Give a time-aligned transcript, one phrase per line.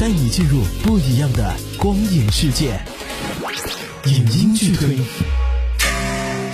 [0.00, 2.80] 带你进入不一样的光影世界。
[4.06, 4.96] 影音剧推。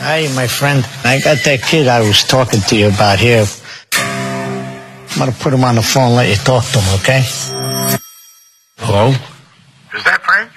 [0.03, 3.47] Hey, my friend, I got that kid I was talking to you about here.
[5.13, 7.23] I'm gonna put him on the phone and let you talk to him, okay?
[8.79, 9.11] Hello?
[9.95, 10.51] Is that Frank?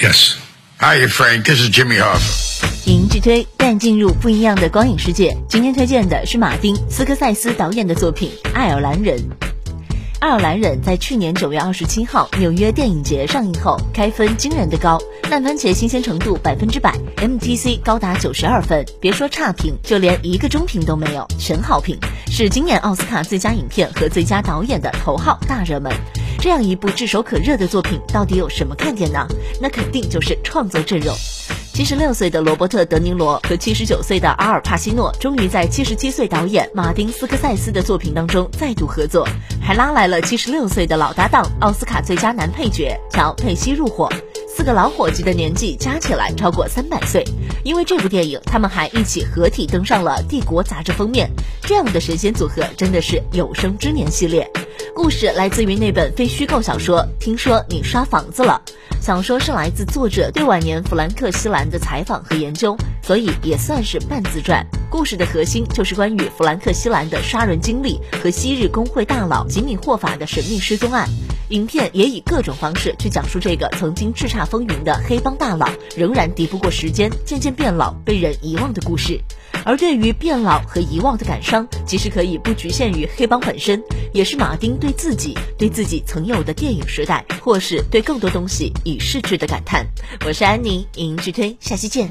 [0.00, 0.38] Yes.
[0.78, 1.44] Hiya, Frank.
[1.44, 2.54] This is Jimmy Hoffa.
[2.86, 5.36] 影音剧推带你进入不一样的光影世界。
[5.48, 9.18] 今天推荐的是马丁·斯科塞斯导演的作品《爱尔兰人》。
[10.18, 14.98] 爱尔兰人在去年九月二十七号纽约电影节上映后，开分惊人的高，
[15.30, 25.92] 烂番茄新鲜程度百分之百，MTC 高达九十二分，别说差评，就连一个中评都没有，全好评，是今年奥斯卡最佳影片和最佳导演的头号大热门。
[26.38, 29.26] 这样一部炙手可热的作品，到底有什么看点呢？
[29.60, 31.14] 那肯定就是创作阵容。
[31.76, 39.28] 七十六岁的罗伯特·德尼罗和七十九岁的阿尔帕西诺，终于在七十七岁导演马丁·斯科塞斯的作品当中再度合作，
[39.60, 44.10] 还拉来了七十六岁的老搭档奥斯卡最佳男配角乔·佩西入伙。
[44.48, 47.22] 四个老伙计的年纪加起来超过三百岁，
[47.66, 51.28] 因为这部电影，他们还一起合体登上了《帝国》杂志封面。
[51.62, 54.48] 这样的神仙组合真的是有生之年系列。
[54.94, 58.62] 故事来自于那本非虚构小说《听说你刷房子了》。
[59.02, 64.64] 小说是来自作者对晚年弗兰克·西兰的采访和研究，所以也算是半自传。
[64.88, 71.08] 故事的核心就是关于弗兰克·西兰的杀人经历和昔日工会大佬吉米·霍法的神秘失踪案。
[71.50, 79.20] 影片也以各种方式去讲述这个曾经叱咤风云的黑帮大佬，仍然敌不过时间，渐渐变老，被人遗忘的故事。
[79.64, 89.86] 而对于变老和遗忘的感伤，其实可以不局限于黑帮本身，也是马丁对自己、对自己曾有的电影时代，或是对更多东西已逝去的感叹。
[90.26, 92.10] 我是安妮，影音剧推，下期见。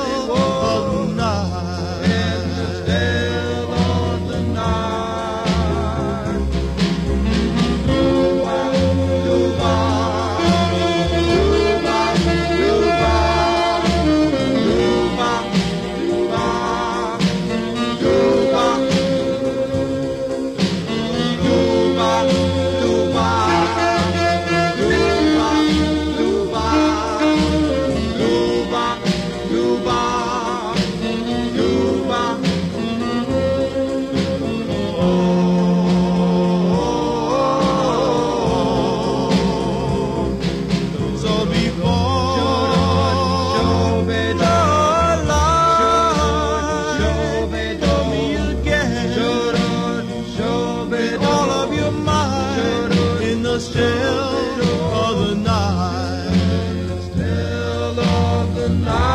[58.71, 59.10] tonight.